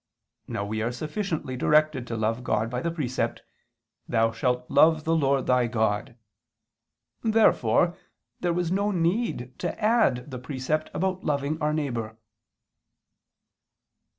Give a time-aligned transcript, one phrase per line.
[0.47, 3.43] Now we are sufficiently directed to love God by the precept,
[4.09, 6.15] "Thou shalt love the Lord thy God."
[7.23, 7.95] Therefore
[8.39, 12.17] there was no need to add the precept about loving our neighbor.